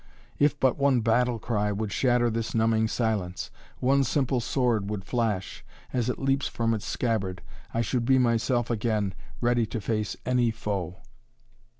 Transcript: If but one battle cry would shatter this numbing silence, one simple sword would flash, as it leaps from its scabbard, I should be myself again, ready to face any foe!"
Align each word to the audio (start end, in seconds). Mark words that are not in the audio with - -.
If 0.39 0.59
but 0.59 0.79
one 0.79 1.01
battle 1.01 1.37
cry 1.37 1.71
would 1.71 1.91
shatter 1.91 2.31
this 2.31 2.55
numbing 2.55 2.87
silence, 2.87 3.51
one 3.79 4.03
simple 4.03 4.39
sword 4.39 4.89
would 4.89 5.05
flash, 5.05 5.63
as 5.93 6.09
it 6.09 6.17
leaps 6.17 6.47
from 6.47 6.73
its 6.73 6.85
scabbard, 6.87 7.43
I 7.71 7.81
should 7.81 8.05
be 8.05 8.17
myself 8.17 8.71
again, 8.71 9.13
ready 9.41 9.67
to 9.67 9.79
face 9.79 10.17
any 10.25 10.49
foe!" 10.49 11.01